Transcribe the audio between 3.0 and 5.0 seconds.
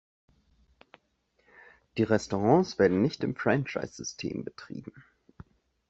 nicht im Franchise-System betrieben.